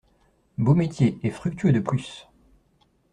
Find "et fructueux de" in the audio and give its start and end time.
1.21-1.79